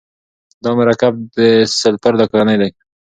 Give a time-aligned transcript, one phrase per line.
[0.63, 1.39] دا مرکب د
[1.81, 2.69] سلفر له کورنۍ دی.